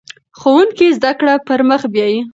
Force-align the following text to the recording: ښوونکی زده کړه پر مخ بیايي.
ښوونکی 0.39 0.87
زده 0.97 1.11
کړه 1.19 1.33
پر 1.47 1.59
مخ 1.69 1.81
بیايي. 1.93 2.19